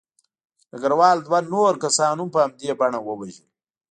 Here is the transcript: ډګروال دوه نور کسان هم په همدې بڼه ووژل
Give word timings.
ډګروال 0.69 1.17
دوه 1.27 1.39
نور 1.53 1.73
کسان 1.83 2.15
هم 2.21 2.27
په 2.33 2.39
همدې 2.43 2.69
بڼه 2.79 2.99
ووژل 3.01 3.45